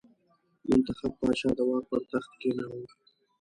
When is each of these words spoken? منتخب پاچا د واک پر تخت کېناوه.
منتخب 0.69 1.11
پاچا 1.19 1.49
د 1.57 1.59
واک 1.69 1.83
پر 1.89 2.01
تخت 2.11 2.31
کېناوه. 2.41 2.87